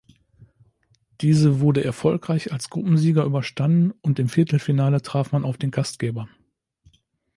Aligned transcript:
Diese 1.21 1.59
wurde 1.59 1.83
erfolgreich 1.83 2.51
als 2.51 2.71
Gruppensieger 2.71 3.23
überstanden 3.23 3.91
und 4.01 4.17
im 4.17 4.29
Viertelfinale 4.29 5.03
traf 5.03 5.31
man 5.31 5.45
auf 5.45 5.57
den 5.59 5.69
Gastgeber. 5.69 6.27